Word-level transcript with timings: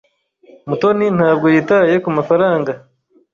Mutoni 0.69 1.05
ntabwo 1.17 1.45
yitaye 1.53 1.93
kumafaranga. 2.03 2.71